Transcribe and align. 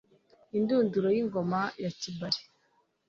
Indunduro 0.57 1.07
y'Ingoma 1.15 1.61
ya 1.83 1.91
Kibali 1.99 2.41